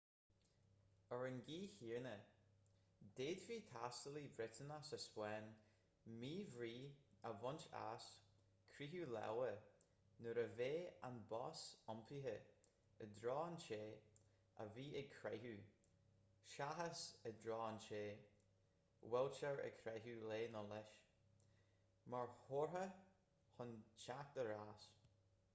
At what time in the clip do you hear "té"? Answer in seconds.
13.65-13.79, 17.89-18.03